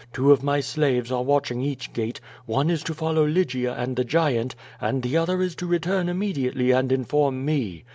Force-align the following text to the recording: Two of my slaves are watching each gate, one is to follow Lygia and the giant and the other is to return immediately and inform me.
Two 0.11 0.31
of 0.31 0.41
my 0.41 0.61
slaves 0.61 1.11
are 1.11 1.21
watching 1.21 1.61
each 1.61 1.93
gate, 1.93 2.19
one 2.47 2.71
is 2.71 2.81
to 2.85 2.93
follow 2.95 3.23
Lygia 3.23 3.71
and 3.75 3.95
the 3.95 4.03
giant 4.03 4.55
and 4.79 5.03
the 5.03 5.15
other 5.15 5.43
is 5.43 5.53
to 5.57 5.67
return 5.67 6.09
immediately 6.09 6.71
and 6.71 6.91
inform 6.91 7.45
me. 7.45 7.83